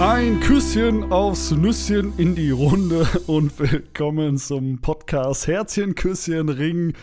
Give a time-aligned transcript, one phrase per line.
[0.00, 6.94] Ein Küsschen aufs Nüsschen in die Runde und willkommen zum Podcast Herzchen, Küsschen, Ring,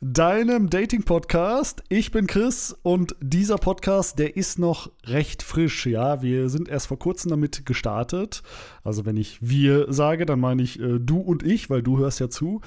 [0.00, 1.82] deinem Dating-Podcast.
[1.90, 5.84] Ich bin Chris und dieser Podcast, der ist noch recht frisch.
[5.84, 8.42] Ja, wir sind erst vor kurzem damit gestartet.
[8.82, 12.18] Also, wenn ich wir sage, dann meine ich äh, du und ich, weil du hörst
[12.18, 12.62] ja zu.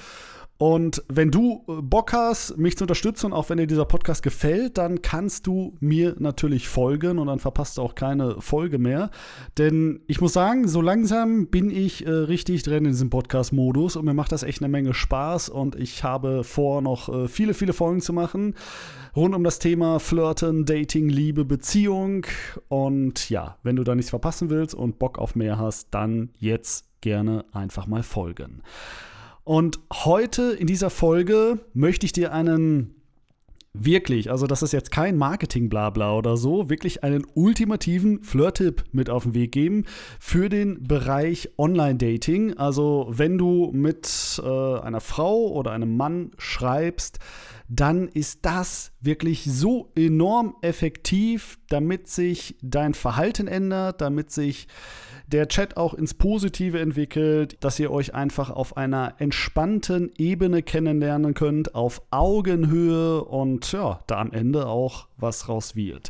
[0.62, 4.22] Und wenn du äh, Bock hast, mich zu unterstützen und auch wenn dir dieser Podcast
[4.22, 9.10] gefällt, dann kannst du mir natürlich folgen und dann verpasst du auch keine Folge mehr.
[9.58, 14.06] Denn ich muss sagen, so langsam bin ich äh, richtig drin in diesem Podcast-Modus und
[14.06, 17.74] mir macht das echt eine Menge Spaß und ich habe vor, noch äh, viele, viele
[17.74, 18.54] Folgen zu machen
[19.16, 22.28] rund um das Thema Flirten, Dating, Liebe, Beziehung.
[22.68, 26.86] Und ja, wenn du da nichts verpassen willst und Bock auf mehr hast, dann jetzt
[27.02, 28.62] gerne einfach mal folgen.
[29.44, 33.01] Und heute in dieser Folge möchte ich dir einen
[33.74, 39.24] wirklich, also das ist jetzt kein Marketing-Blabla oder so, wirklich einen ultimativen Flirt-Tipp mit auf
[39.24, 39.86] den Weg geben
[40.20, 42.58] für den Bereich Online-Dating.
[42.58, 44.48] Also wenn du mit äh,
[44.80, 47.20] einer Frau oder einem Mann schreibst,
[47.70, 54.68] dann ist das wirklich so enorm effektiv, damit sich dein Verhalten ändert, damit sich
[55.32, 61.34] der Chat auch ins Positive entwickelt, dass ihr euch einfach auf einer entspannten Ebene kennenlernen
[61.34, 66.10] könnt, auf Augenhöhe und ja, da am Ende auch was raus wird.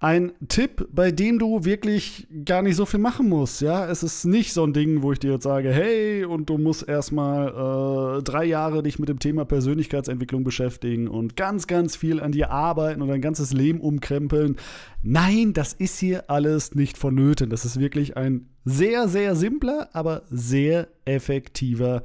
[0.00, 3.60] Ein Tipp, bei dem du wirklich gar nicht so viel machen musst.
[3.60, 6.56] Ja, es ist nicht so ein Ding, wo ich dir jetzt sage, hey, und du
[6.56, 12.20] musst erstmal äh, drei Jahre dich mit dem Thema Persönlichkeitsentwicklung beschäftigen und ganz, ganz viel
[12.20, 14.54] an dir arbeiten und dein ganzes Leben umkrempeln.
[15.02, 17.50] Nein, das ist hier alles nicht vonnöten.
[17.50, 22.04] Das ist wirklich ein sehr, sehr simpler, aber sehr effektiver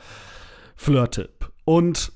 [0.76, 1.52] Flirt-Tipp.
[1.64, 2.12] Und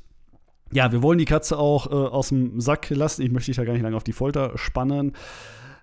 [0.72, 3.22] ja, wir wollen die Katze auch äh, aus dem Sack lassen.
[3.22, 5.14] Ich möchte dich da gar nicht lange auf die Folter spannen.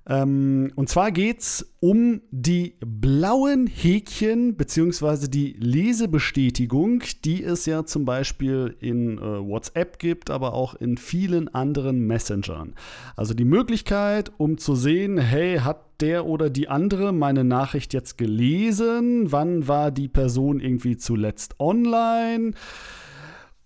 [0.06, 5.28] Ähm, und zwar geht es um die blauen Häkchen bzw.
[5.28, 11.48] die Lesebestätigung, die es ja zum Beispiel in äh, WhatsApp gibt, aber auch in vielen
[11.54, 12.74] anderen Messengern.
[13.16, 18.18] Also die Möglichkeit, um zu sehen, hey, hat der oder die andere meine Nachricht jetzt
[18.18, 19.32] gelesen?
[19.32, 22.52] Wann war die Person irgendwie zuletzt online?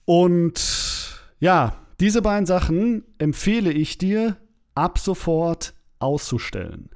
[0.05, 0.98] Und
[1.39, 4.37] ja, diese beiden Sachen empfehle ich dir
[4.75, 6.91] ab sofort auszustellen.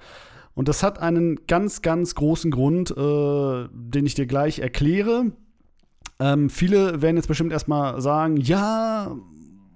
[0.55, 5.33] Und das hat einen ganz, ganz großen Grund, äh, den ich dir gleich erkläre.
[6.21, 9.17] Ähm, viele werden jetzt bestimmt erstmal sagen, ja,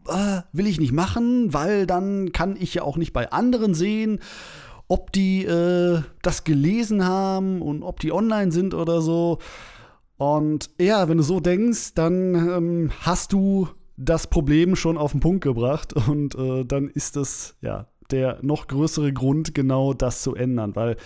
[0.08, 4.20] äh, will ich nicht machen, weil dann kann ich ja auch nicht bei anderen sehen,
[4.88, 9.38] ob die äh, das gelesen haben und ob die online sind oder so.
[10.18, 15.20] Und ja, wenn du so denkst, dann ähm, hast du das Problem schon auf den
[15.20, 20.34] Punkt gebracht und äh, dann ist es ja der noch größere Grund, genau das zu
[20.34, 20.96] ändern, weil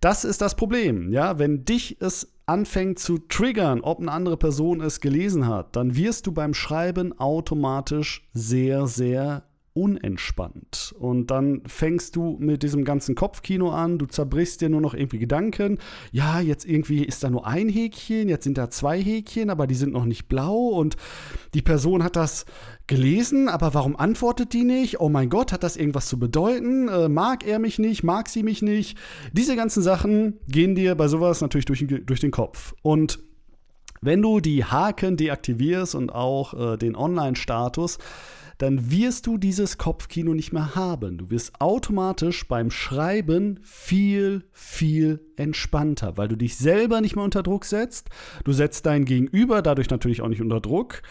[0.00, 4.80] das ist das Problem, ja, wenn dich es anfängt zu triggern, ob eine andere Person
[4.80, 9.44] es gelesen hat, dann wirst du beim Schreiben automatisch sehr, sehr
[9.74, 10.94] unentspannt.
[10.98, 15.18] Und dann fängst du mit diesem ganzen Kopfkino an, du zerbrichst dir nur noch irgendwie
[15.18, 15.78] Gedanken.
[16.10, 19.74] Ja, jetzt irgendwie ist da nur ein Häkchen, jetzt sind da zwei Häkchen, aber die
[19.74, 20.96] sind noch nicht blau und
[21.54, 22.44] die Person hat das
[22.86, 25.00] gelesen, aber warum antwortet die nicht?
[25.00, 26.88] Oh mein Gott, hat das irgendwas zu bedeuten?
[26.88, 28.02] Äh, mag er mich nicht?
[28.02, 28.98] Mag sie mich nicht?
[29.32, 32.74] Diese ganzen Sachen gehen dir bei sowas natürlich durch, durch den Kopf.
[32.82, 33.20] Und
[34.02, 37.98] wenn du die Haken deaktivierst und auch äh, den Online-Status,
[38.62, 41.18] dann wirst du dieses Kopfkino nicht mehr haben.
[41.18, 47.42] Du wirst automatisch beim Schreiben viel, viel entspannter, weil du dich selber nicht mehr unter
[47.42, 48.10] Druck setzt.
[48.44, 51.02] Du setzt dein Gegenüber dadurch natürlich auch nicht unter Druck.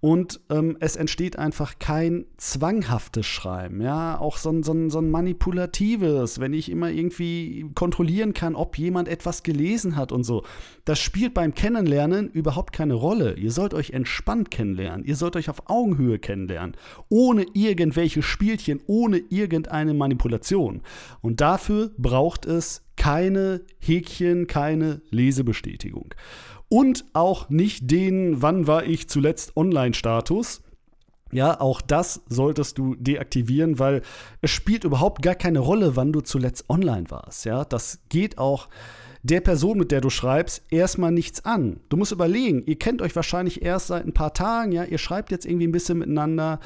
[0.00, 4.98] Und ähm, es entsteht einfach kein zwanghaftes Schreiben, ja, auch so ein, so, ein, so
[4.98, 10.42] ein manipulatives, wenn ich immer irgendwie kontrollieren kann, ob jemand etwas gelesen hat und so.
[10.86, 13.36] Das spielt beim Kennenlernen überhaupt keine Rolle.
[13.36, 16.78] Ihr sollt euch entspannt kennenlernen, ihr sollt euch auf Augenhöhe kennenlernen,
[17.10, 20.80] ohne irgendwelche Spielchen, ohne irgendeine Manipulation.
[21.20, 26.14] Und dafür braucht es keine Häkchen, keine Lesebestätigung
[26.70, 30.62] und auch nicht den Wann war ich zuletzt Online-Status.
[31.32, 34.02] Ja, auch das solltest du deaktivieren, weil
[34.40, 37.44] es spielt überhaupt gar keine Rolle, wann du zuletzt online warst.
[37.44, 38.68] Ja, das geht auch
[39.22, 41.80] der Person, mit der du schreibst, erstmal nichts an.
[41.88, 45.30] Du musst überlegen, ihr kennt euch wahrscheinlich erst seit ein paar Tagen, ja, ihr schreibt
[45.30, 46.58] jetzt irgendwie ein bisschen miteinander.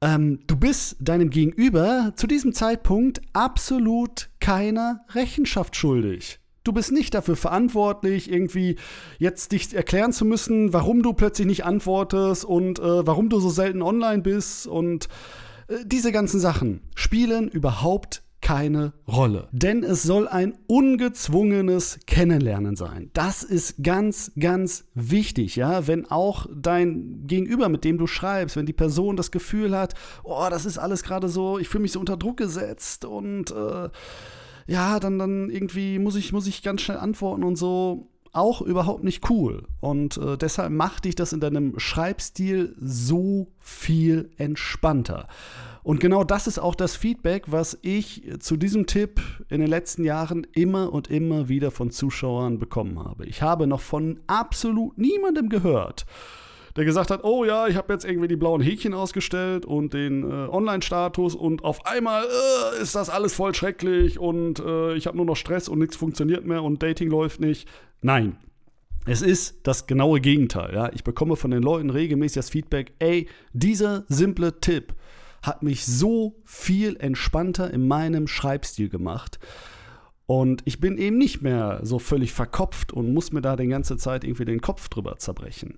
[0.00, 6.38] Ähm, du bist deinem Gegenüber zu diesem Zeitpunkt absolut keiner Rechenschaft schuldig.
[6.66, 8.76] Du bist nicht dafür verantwortlich, irgendwie
[9.18, 13.50] jetzt dich erklären zu müssen, warum du plötzlich nicht antwortest und äh, warum du so
[13.50, 15.08] selten online bist und
[15.68, 19.48] äh, diese ganzen Sachen spielen überhaupt keine Rolle.
[19.52, 23.10] Denn es soll ein ungezwungenes Kennenlernen sein.
[23.12, 25.86] Das ist ganz, ganz wichtig, ja.
[25.86, 30.46] Wenn auch dein Gegenüber, mit dem du schreibst, wenn die Person das Gefühl hat, oh,
[30.50, 33.88] das ist alles gerade so, ich fühle mich so unter Druck gesetzt und äh,
[34.66, 39.02] ja, dann, dann irgendwie muss ich, muss ich ganz schnell antworten und so auch überhaupt
[39.02, 39.66] nicht cool.
[39.80, 45.26] Und äh, deshalb macht dich das in deinem Schreibstil so viel entspannter.
[45.82, 50.04] Und genau das ist auch das Feedback, was ich zu diesem Tipp in den letzten
[50.04, 53.24] Jahren immer und immer wieder von Zuschauern bekommen habe.
[53.24, 56.04] Ich habe noch von absolut niemandem gehört,
[56.76, 60.22] der gesagt hat, oh ja, ich habe jetzt irgendwie die blauen Häkchen ausgestellt und den
[60.22, 65.16] äh, Online-Status und auf einmal äh, ist das alles voll schrecklich und äh, ich habe
[65.16, 67.66] nur noch Stress und nichts funktioniert mehr und Dating läuft nicht.
[68.02, 68.36] Nein.
[69.08, 70.74] Es ist das genaue Gegenteil.
[70.74, 70.90] Ja?
[70.92, 74.94] Ich bekomme von den Leuten regelmäßig das Feedback, ey, dieser simple Tipp
[75.42, 79.38] hat mich so viel entspannter in meinem Schreibstil gemacht.
[80.26, 83.96] Und ich bin eben nicht mehr so völlig verkopft und muss mir da die ganze
[83.96, 85.76] Zeit irgendwie den Kopf drüber zerbrechen.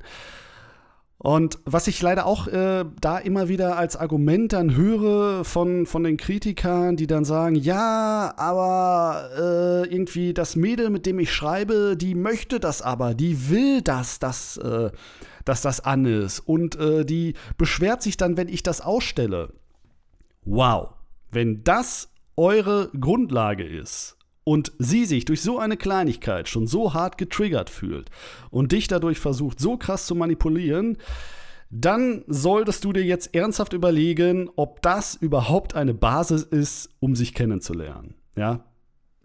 [1.21, 6.05] Und was ich leider auch äh, da immer wieder als Argument dann höre von, von
[6.05, 11.97] den Kritikern, die dann sagen, ja, aber äh, irgendwie das Mädel, mit dem ich schreibe,
[11.97, 14.93] die möchte das aber, die will das, dass, äh,
[15.45, 16.39] dass das an ist.
[16.39, 19.55] Und äh, die beschwert sich dann, wenn ich das ausstelle.
[20.45, 20.91] Wow,
[21.33, 24.18] wenn das eure Grundlage ist,
[24.49, 28.09] und sie sich durch so eine Kleinigkeit schon so hart getriggert fühlt
[28.51, 30.97] und dich dadurch versucht, so krass zu manipulieren,
[31.69, 37.35] dann solltest du dir jetzt ernsthaft überlegen, ob das überhaupt eine Basis ist, um sich
[37.35, 38.15] kennenzulernen.
[38.37, 38.65] Ja,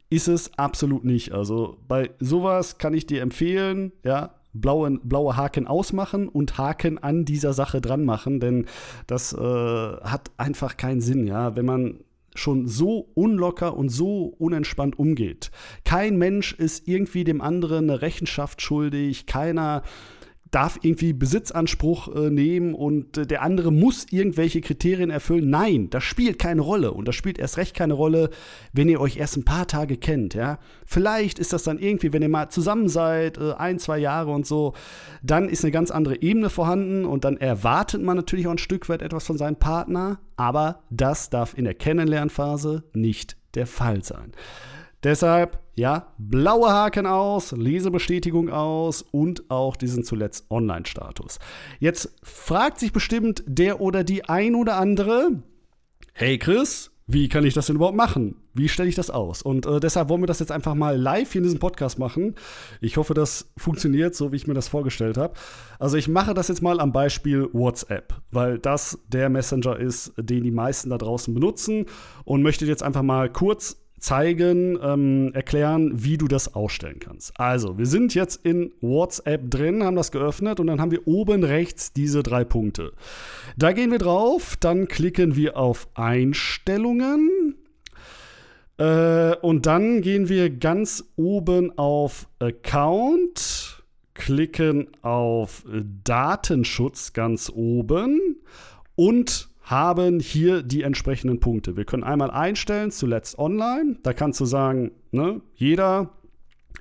[0.10, 1.32] ist es absolut nicht.
[1.32, 7.24] Also bei sowas kann ich dir empfehlen, ja, blaue, blaue Haken ausmachen und Haken an
[7.24, 8.66] dieser Sache dran machen, denn
[9.08, 11.56] das äh, hat einfach keinen Sinn, ja.
[11.56, 12.04] Wenn man
[12.36, 15.52] schon so unlocker und so unentspannt umgeht.
[15.86, 19.84] Kein Mensch ist irgendwie dem anderen eine Rechenschaft schuldig, keiner
[20.54, 25.50] darf irgendwie Besitzanspruch äh, nehmen und äh, der andere muss irgendwelche Kriterien erfüllen.
[25.50, 28.30] Nein, das spielt keine Rolle und das spielt erst recht keine Rolle,
[28.72, 30.36] wenn ihr euch erst ein paar Tage kennt.
[30.36, 30.60] Ja?
[30.86, 34.46] Vielleicht ist das dann irgendwie, wenn ihr mal zusammen seid, äh, ein, zwei Jahre und
[34.46, 34.74] so,
[35.24, 38.90] dann ist eine ganz andere Ebene vorhanden und dann erwartet man natürlich auch ein Stück
[38.90, 44.34] weit etwas von seinem Partner, aber das darf in der Kennenlernphase nicht der Fall sein.
[45.04, 51.40] Deshalb, ja, blaue Haken aus, Lesebestätigung aus und auch diesen zuletzt Online-Status.
[51.80, 55.44] Jetzt fragt sich bestimmt der oder die ein oder andere,
[56.14, 58.36] hey Chris, wie kann ich das denn überhaupt machen?
[58.54, 59.42] Wie stelle ich das aus?
[59.42, 62.36] Und äh, deshalb wollen wir das jetzt einfach mal live hier in diesem Podcast machen.
[62.80, 65.34] Ich hoffe, das funktioniert so, wie ich mir das vorgestellt habe.
[65.80, 70.44] Also ich mache das jetzt mal am Beispiel WhatsApp, weil das der Messenger ist, den
[70.44, 71.88] die meisten da draußen benutzen
[72.24, 77.40] und möchte jetzt einfach mal kurz zeigen, ähm, erklären, wie du das ausstellen kannst.
[77.40, 81.44] Also, wir sind jetzt in WhatsApp drin, haben das geöffnet und dann haben wir oben
[81.44, 82.92] rechts diese drei Punkte.
[83.58, 87.56] Da gehen wir drauf, dann klicken wir auf Einstellungen.
[88.78, 93.84] Äh, und dann gehen wir ganz oben auf Account,
[94.16, 95.64] klicken auf
[96.04, 98.20] Datenschutz ganz oben
[98.96, 101.78] und haben hier die entsprechenden Punkte.
[101.78, 103.98] Wir können einmal einstellen, zuletzt online.
[104.04, 106.12] Da kannst du sagen, ne, jeder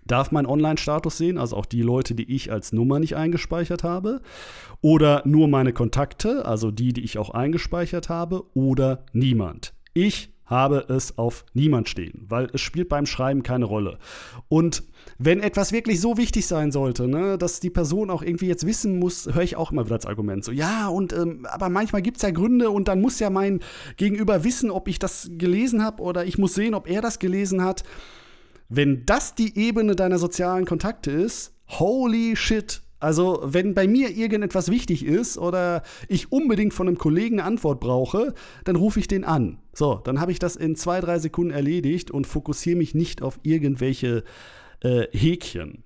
[0.07, 4.21] darf meinen Online-Status sehen, also auch die Leute, die ich als Nummer nicht eingespeichert habe.
[4.81, 8.45] Oder nur meine Kontakte, also die, die ich auch eingespeichert habe.
[8.55, 9.75] Oder niemand.
[9.95, 13.99] Ich habe es auf niemand stehen, weil es spielt beim Schreiben keine Rolle.
[14.49, 14.85] Und
[15.19, 18.99] wenn etwas wirklich so wichtig sein sollte, ne, dass die Person auch irgendwie jetzt wissen
[18.99, 22.19] muss, höre ich auch immer wieder als Argument so, ja, und ähm, aber manchmal gibt
[22.19, 23.61] es ja Gründe und dann muss ja mein
[23.97, 27.65] Gegenüber wissen, ob ich das gelesen habe oder ich muss sehen, ob er das gelesen
[27.65, 27.83] hat.
[28.69, 34.71] Wenn das die Ebene deiner sozialen Kontakte ist, holy shit, also, wenn bei mir irgendetwas
[34.71, 38.33] wichtig ist oder ich unbedingt von einem Kollegen eine Antwort brauche,
[38.65, 39.59] dann rufe ich den an.
[39.73, 43.41] So, dann habe ich das in zwei, drei Sekunden erledigt und fokussiere mich nicht auf
[43.43, 44.23] irgendwelche
[44.83, 45.83] äh, Häkchen.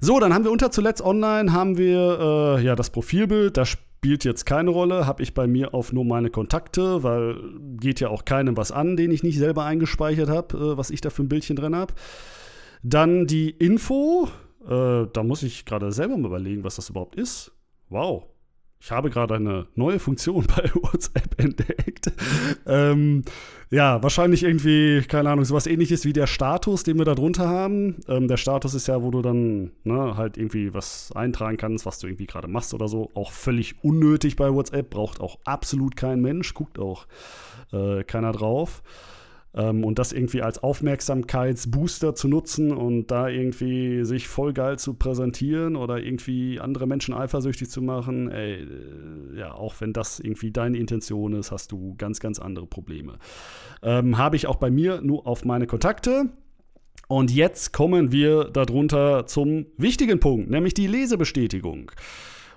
[0.00, 3.56] So, dann haben wir unter zuletzt online haben wir äh, ja das Profilbild.
[3.56, 5.06] Das spielt jetzt keine Rolle.
[5.06, 7.36] Habe ich bei mir auf nur meine Kontakte, weil
[7.78, 11.00] geht ja auch keinem was an, den ich nicht selber eingespeichert habe, äh, was ich
[11.02, 11.94] da für ein Bildchen drin habe.
[12.82, 14.28] Dann die Info,
[14.68, 17.52] äh, da muss ich gerade selber mal überlegen, was das überhaupt ist.
[17.88, 18.24] Wow.
[18.82, 22.12] Ich habe gerade eine neue Funktion bei WhatsApp entdeckt.
[22.66, 23.24] ähm,
[23.70, 27.96] ja, wahrscheinlich irgendwie, keine Ahnung, sowas ähnliches wie der Status, den wir da drunter haben.
[28.08, 31.98] Ähm, der Status ist ja, wo du dann ne, halt irgendwie was eintragen kannst, was
[31.98, 33.10] du irgendwie gerade machst oder so.
[33.14, 37.06] Auch völlig unnötig bei WhatsApp, braucht auch absolut kein Mensch, guckt auch
[37.72, 38.82] äh, keiner drauf.
[39.54, 44.94] Ähm, und das irgendwie als Aufmerksamkeitsbooster zu nutzen und da irgendwie sich voll geil zu
[44.94, 50.52] präsentieren oder irgendwie andere Menschen eifersüchtig zu machen, ey, äh, ja, auch wenn das irgendwie
[50.52, 53.18] deine Intention ist, hast du ganz, ganz andere Probleme.
[53.82, 56.30] Ähm, Habe ich auch bei mir nur auf meine Kontakte.
[57.08, 61.90] Und jetzt kommen wir darunter zum wichtigen Punkt, nämlich die Lesebestätigung.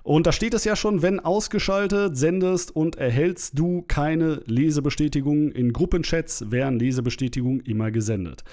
[0.04, 5.72] Und da steht es ja schon, wenn ausgeschaltet, sendest und erhältst du keine Lesebestätigung in
[5.72, 8.44] Gruppenchats, werden Lesebestätigungen immer gesendet.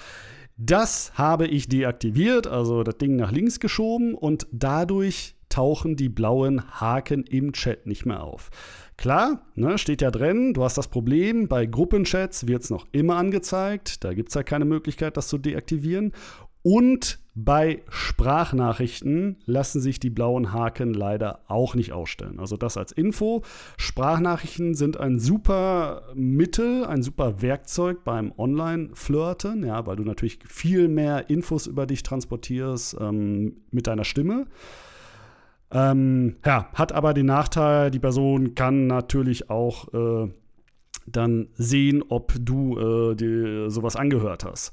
[0.56, 6.80] Das habe ich deaktiviert, also das Ding nach links geschoben und dadurch tauchen die blauen
[6.80, 8.48] Haken im Chat nicht mehr auf.
[8.96, 13.16] Klar, ne, steht ja drin, du hast das Problem, bei Gruppenchats wird es noch immer
[13.16, 16.12] angezeigt, da gibt es ja keine Möglichkeit, das zu deaktivieren.
[16.62, 22.38] Und bei Sprachnachrichten lassen sich die blauen Haken leider auch nicht ausstellen.
[22.38, 23.42] Also das als Info.
[23.78, 30.88] Sprachnachrichten sind ein super Mittel, ein super Werkzeug beim Online-Flirten, ja, weil du natürlich viel
[30.88, 34.46] mehr Infos über dich transportierst ähm, mit deiner Stimme.
[35.70, 40.30] Ähm, ja, hat aber den Nachteil, die Person kann natürlich auch äh,
[41.06, 44.72] dann sehen, ob du äh, dir sowas angehört hast.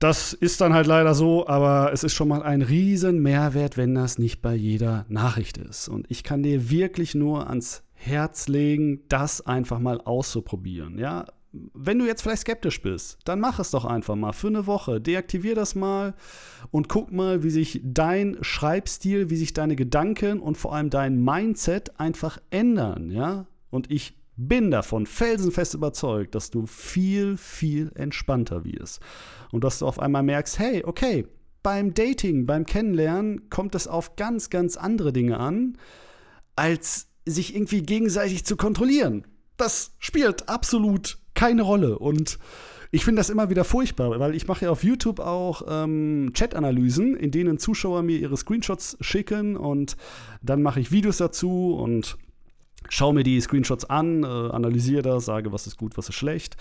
[0.00, 3.94] Das ist dann halt leider so, aber es ist schon mal ein riesen Mehrwert, wenn
[3.94, 5.88] das nicht bei jeder Nachricht ist.
[5.88, 10.98] Und ich kann dir wirklich nur ans Herz legen, das einfach mal auszuprobieren.
[10.98, 14.66] Ja, wenn du jetzt vielleicht skeptisch bist, dann mach es doch einfach mal für eine
[14.66, 15.02] Woche.
[15.02, 16.14] Deaktivier das mal
[16.70, 21.22] und guck mal, wie sich dein Schreibstil, wie sich deine Gedanken und vor allem dein
[21.22, 23.46] Mindset einfach ändern, ja?
[23.68, 29.00] Und ich bin davon felsenfest überzeugt, dass du viel, viel entspannter wirst.
[29.52, 31.26] Und dass du auf einmal merkst, hey, okay,
[31.62, 35.76] beim Dating, beim Kennenlernen kommt es auf ganz, ganz andere Dinge an,
[36.56, 39.26] als sich irgendwie gegenseitig zu kontrollieren.
[39.56, 41.98] Das spielt absolut keine Rolle.
[41.98, 42.38] Und
[42.92, 47.14] ich finde das immer wieder furchtbar, weil ich mache ja auf YouTube auch ähm, Chat-Analysen,
[47.14, 49.96] in denen Zuschauer mir ihre Screenshots schicken und
[50.42, 52.16] dann mache ich Videos dazu und
[52.90, 56.56] schaue mir die Screenshots an, äh, analysiere das, sage, was ist gut, was ist schlecht.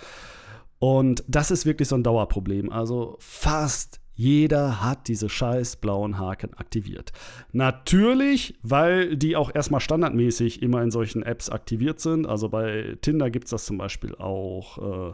[0.79, 2.71] Und das ist wirklich so ein Dauerproblem.
[2.71, 7.13] Also fast jeder hat diese scheiß blauen Haken aktiviert.
[7.53, 12.27] Natürlich, weil die auch erstmal standardmäßig immer in solchen Apps aktiviert sind.
[12.27, 15.13] Also bei Tinder gibt es das zum Beispiel auch,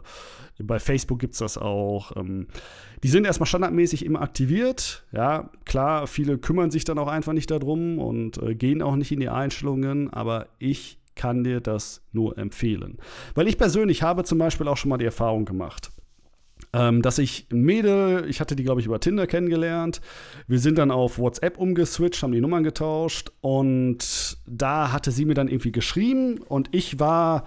[0.58, 2.16] bei Facebook gibt es das auch.
[2.16, 2.48] Ähm,
[3.04, 5.04] die sind erstmal standardmäßig immer aktiviert.
[5.12, 9.12] Ja, klar, viele kümmern sich dann auch einfach nicht darum und äh, gehen auch nicht
[9.12, 12.98] in die Einstellungen, aber ich kann dir das nur empfehlen.
[13.34, 15.90] Weil ich persönlich habe zum Beispiel auch schon mal die Erfahrung gemacht,
[16.72, 20.00] ähm, dass ich ein Mädel, ich hatte die, glaube ich, über Tinder kennengelernt.
[20.46, 25.34] Wir sind dann auf WhatsApp umgeswitcht, haben die Nummern getauscht und da hatte sie mir
[25.34, 27.44] dann irgendwie geschrieben und ich war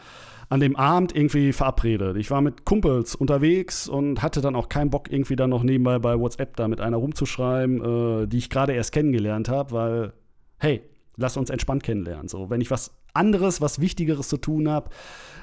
[0.50, 2.18] an dem Abend irgendwie verabredet.
[2.18, 6.00] Ich war mit Kumpels unterwegs und hatte dann auch keinen Bock, irgendwie dann noch nebenbei
[6.00, 10.14] bei WhatsApp da mit einer rumzuschreiben, äh, die ich gerade erst kennengelernt habe, weil,
[10.58, 10.82] hey,
[11.20, 12.28] lass uns entspannt kennenlernen.
[12.28, 14.90] So, wenn ich was anderes, was Wichtigeres zu tun habe,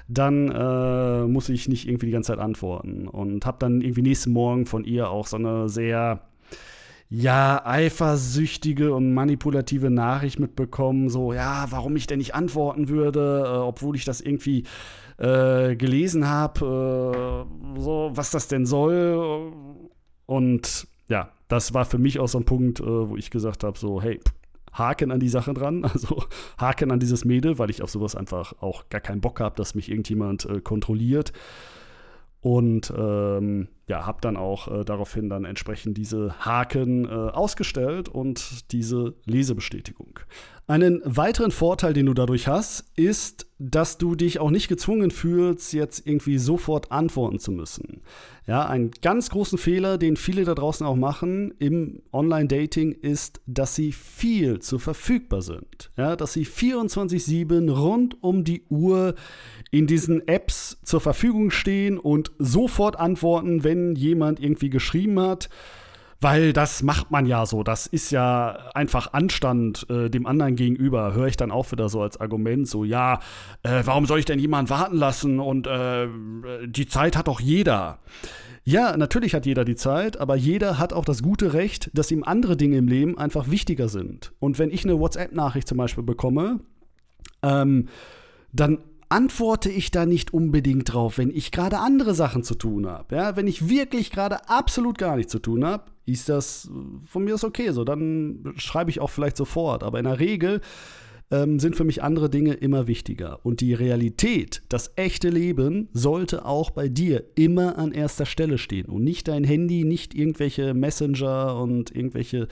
[0.09, 3.07] dann äh, muss ich nicht irgendwie die ganze Zeit antworten.
[3.09, 6.21] Und habe dann irgendwie nächsten Morgen von ihr auch so eine sehr
[7.09, 13.59] ja, eifersüchtige und manipulative Nachricht mitbekommen, so, ja, warum ich denn nicht antworten würde, äh,
[13.59, 14.65] obwohl ich das irgendwie
[15.19, 19.53] äh, gelesen habe, äh, so, was das denn soll.
[20.27, 23.79] Und ja, das war für mich auch so ein Punkt, äh, wo ich gesagt habe,
[23.79, 24.21] so, hey,
[24.79, 26.25] Haken an die Sache dran, also
[26.59, 29.75] Haken an dieses Mädel, weil ich auf sowas einfach auch gar keinen Bock habe, dass
[29.75, 31.33] mich irgendjemand äh, kontrolliert.
[32.41, 38.73] Und ähm, ja, habe dann auch äh, daraufhin dann entsprechend diese Haken äh, ausgestellt und
[38.73, 40.19] diese Lesebestätigung.
[40.69, 45.73] Einen weiteren Vorteil, den du dadurch hast, ist, dass du dich auch nicht gezwungen fühlst,
[45.73, 48.03] jetzt irgendwie sofort antworten zu müssen.
[48.49, 53.77] Ja, einen ganz großen Fehler, den viele da draußen auch machen im Online-Dating, ist, dass
[53.77, 55.91] sie viel zu verfügbar sind.
[55.97, 59.15] Ja, dass sie 24-7 rund um die Uhr
[59.71, 65.49] in diesen Apps zur Verfügung stehen und sofort antworten, wenn jemand irgendwie geschrieben hat.
[66.21, 67.63] Weil das macht man ja so.
[67.63, 71.13] Das ist ja einfach Anstand äh, dem anderen gegenüber.
[71.13, 73.21] Höre ich dann auch wieder so als Argument, so, ja,
[73.63, 75.41] äh, warum soll ich denn jemanden warten lassen?
[75.41, 76.09] Und äh,
[76.67, 77.99] die Zeit hat doch jeder.
[78.65, 82.25] Ja, natürlich hat jeder die Zeit, aber jeder hat auch das gute Recht, dass ihm
[82.25, 84.33] andere Dinge im Leben einfach wichtiger sind.
[84.41, 86.61] Und wenn ich eine WhatsApp-Nachricht zum Beispiel bekomme,
[87.43, 87.89] ähm,
[88.53, 93.17] dann antworte ich da nicht unbedingt drauf, wenn ich gerade andere Sachen zu tun habe.
[93.17, 96.71] Ja, wenn ich wirklich gerade absolut gar nichts zu tun habe, ist das
[97.05, 97.71] von mir ist okay.
[97.73, 99.83] So, dann schreibe ich auch vielleicht sofort.
[99.83, 100.61] Aber in der Regel
[101.31, 103.45] ähm, sind für mich andere Dinge immer wichtiger.
[103.45, 108.87] Und die Realität, das echte Leben, sollte auch bei dir immer an erster Stelle stehen.
[108.87, 112.49] Und nicht dein Handy, nicht irgendwelche Messenger und irgendwelche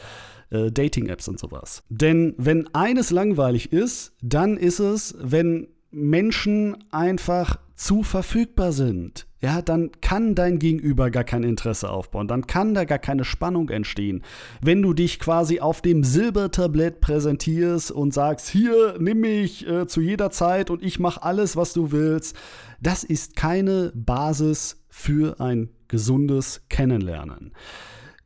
[0.51, 1.85] äh, Dating-Apps und sowas.
[1.89, 9.61] Denn wenn eines langweilig ist, dann ist es, wenn Menschen einfach zu verfügbar sind, ja,
[9.61, 14.23] dann kann dein Gegenüber gar kein Interesse aufbauen, dann kann da gar keine Spannung entstehen.
[14.63, 20.01] Wenn du dich quasi auf dem Silbertablett präsentierst und sagst, hier, nimm mich äh, zu
[20.01, 22.35] jeder Zeit und ich mache alles, was du willst,
[22.81, 27.53] das ist keine Basis für ein gesundes Kennenlernen.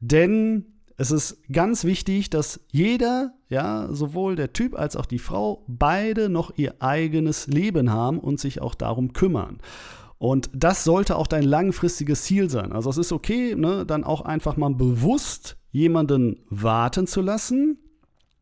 [0.00, 0.66] Denn
[0.99, 6.28] es ist ganz wichtig, dass jeder, ja, sowohl der Typ als auch die Frau, beide
[6.28, 9.59] noch ihr eigenes Leben haben und sich auch darum kümmern.
[10.19, 12.73] Und das sollte auch dein langfristiges Ziel sein.
[12.73, 17.78] Also es ist okay, ne, dann auch einfach mal bewusst jemanden warten zu lassen,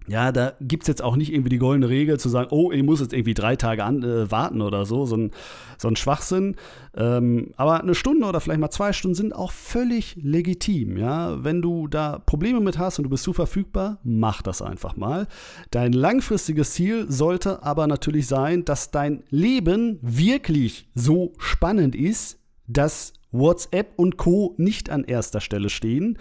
[0.08, 2.82] ja, da gibt es jetzt auch nicht irgendwie die goldene Regel zu sagen, oh, ich
[2.82, 5.30] muss jetzt irgendwie drei Tage an, äh, warten oder so, so ein,
[5.78, 6.56] so ein Schwachsinn.
[6.96, 10.96] Ähm, aber eine Stunde oder vielleicht mal zwei Stunden sind auch völlig legitim.
[10.96, 11.42] Ja?
[11.42, 15.26] Wenn du da Probleme mit hast und du bist zu verfügbar, mach das einfach mal.
[15.70, 23.12] Dein langfristiges Ziel sollte aber natürlich sein, dass dein Leben wirklich so spannend ist, dass
[23.32, 24.54] WhatsApp und Co.
[24.56, 26.18] nicht an erster Stelle stehen,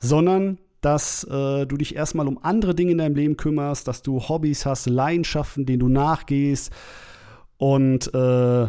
[0.00, 4.20] sondern dass äh, du dich erstmal um andere Dinge in deinem Leben kümmerst, dass du
[4.20, 6.72] Hobbys hast, Leidenschaften, denen du nachgehst.
[7.56, 8.68] Und äh,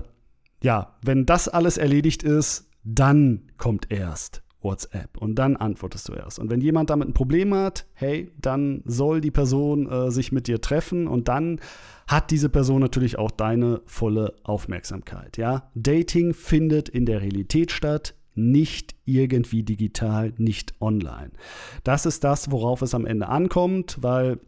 [0.62, 6.40] ja, wenn das alles erledigt ist, dann kommt erst WhatsApp und dann antwortest du erst.
[6.40, 10.48] Und wenn jemand damit ein Problem hat, hey, dann soll die Person äh, sich mit
[10.48, 11.60] dir treffen und dann
[12.08, 15.38] hat diese Person natürlich auch deine volle Aufmerksamkeit.
[15.38, 21.32] Ja, Dating findet in der Realität statt nicht irgendwie digital, nicht online.
[21.84, 24.40] Das ist das, worauf es am Ende ankommt, weil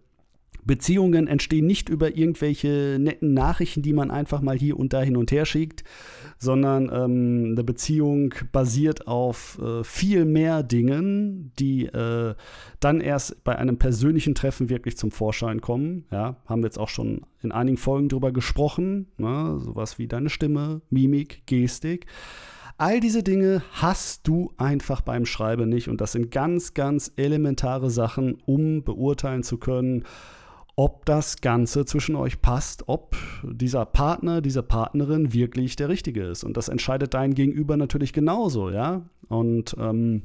[0.63, 5.17] Beziehungen entstehen nicht über irgendwelche netten Nachrichten, die man einfach mal hier und da hin
[5.17, 5.83] und her schickt,
[6.37, 12.35] sondern ähm, eine Beziehung basiert auf äh, viel mehr Dingen, die äh,
[12.79, 16.05] dann erst bei einem persönlichen Treffen wirklich zum Vorschein kommen.
[16.11, 19.57] Ja, haben wir jetzt auch schon in einigen Folgen drüber gesprochen, ne?
[19.59, 22.05] sowas wie deine Stimme, Mimik, Gestik.
[22.81, 27.91] All diese Dinge hast du einfach beim Schreiben nicht und das sind ganz, ganz elementare
[27.91, 30.03] Sachen, um beurteilen zu können,
[30.75, 36.43] ob das Ganze zwischen euch passt, ob dieser Partner, diese Partnerin wirklich der Richtige ist.
[36.43, 39.03] Und das entscheidet dein Gegenüber natürlich genauso, ja.
[39.29, 40.23] Und ähm,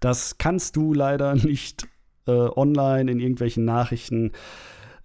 [0.00, 1.86] das kannst du leider nicht
[2.26, 4.32] äh, online in irgendwelchen Nachrichten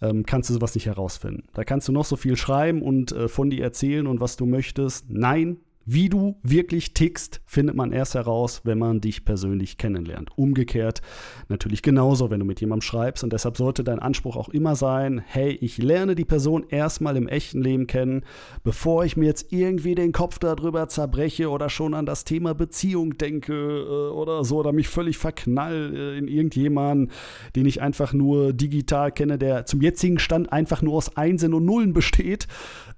[0.02, 1.50] ähm, kannst du sowas nicht herausfinden.
[1.54, 4.46] Da kannst du noch so viel schreiben und äh, von dir erzählen und was du
[4.46, 5.10] möchtest.
[5.10, 5.58] Nein,
[5.90, 10.30] wie du wirklich tickst, findet man erst heraus, wenn man dich persönlich kennenlernt.
[10.36, 11.02] Umgekehrt
[11.48, 13.24] natürlich genauso, wenn du mit jemandem schreibst.
[13.24, 17.30] Und deshalb sollte dein Anspruch auch immer sein, hey, ich lerne die Person erstmal im
[17.30, 18.26] echten Leben kennen,
[18.66, 23.18] bevor ich mir jetzt irgendwie den Kopf darüber zerbreche oder schon an das Thema Beziehung
[23.18, 27.12] denke äh, oder so oder mich völlig verknall äh, in irgendjemanden,
[27.56, 31.64] den ich einfach nur digital kenne, der zum jetzigen Stand einfach nur aus Einsen und
[31.64, 32.46] Nullen besteht.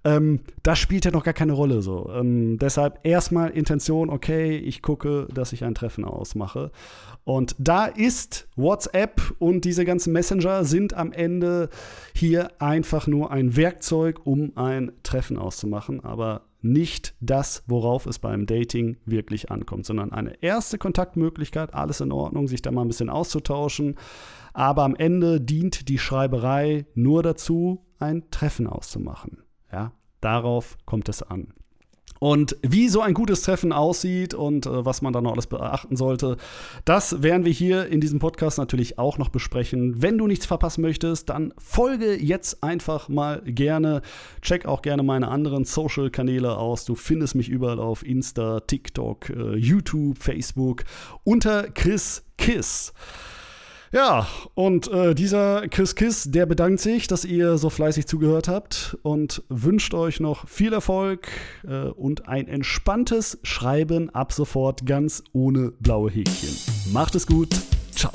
[0.03, 2.09] Ähm, das spielt ja noch gar keine Rolle so.
[2.13, 6.71] Ähm, deshalb erstmal Intention, okay, ich gucke, dass ich ein Treffen ausmache.
[7.25, 11.69] Und da ist WhatsApp und diese ganzen Messenger sind am Ende
[12.13, 18.45] hier einfach nur ein Werkzeug, um ein Treffen auszumachen, aber nicht das, worauf es beim
[18.45, 23.09] Dating wirklich ankommt, sondern eine erste Kontaktmöglichkeit, alles in Ordnung, sich da mal ein bisschen
[23.09, 23.95] auszutauschen.
[24.53, 29.43] Aber am Ende dient die Schreiberei nur dazu, ein Treffen auszumachen.
[29.71, 31.53] Ja, darauf kommt es an.
[32.19, 35.95] Und wie so ein gutes Treffen aussieht und äh, was man da noch alles beachten
[35.95, 36.35] sollte,
[36.83, 40.01] das werden wir hier in diesem Podcast natürlich auch noch besprechen.
[40.01, 44.01] Wenn du nichts verpassen möchtest, dann folge jetzt einfach mal gerne.
[44.41, 46.83] Check auch gerne meine anderen Social-Kanäle aus.
[46.83, 50.83] Du findest mich überall auf Insta, TikTok, äh, YouTube, Facebook
[51.23, 52.93] unter Chris Kiss.
[53.91, 58.97] Ja, und äh, dieser Chris Kiss, der bedankt sich, dass ihr so fleißig zugehört habt
[59.01, 61.27] und wünscht euch noch viel Erfolg
[61.67, 66.55] äh, und ein entspanntes Schreiben ab sofort ganz ohne blaue Häkchen.
[66.93, 67.49] Macht es gut.
[67.95, 68.11] Ciao.